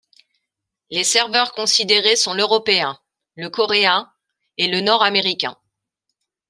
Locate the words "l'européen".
2.33-2.99